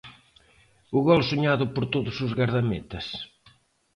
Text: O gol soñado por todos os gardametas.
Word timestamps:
O 0.97 0.99
gol 1.07 1.21
soñado 1.31 1.65
por 1.73 1.85
todos 1.93 2.15
os 2.25 2.31
gardametas. 2.39 3.05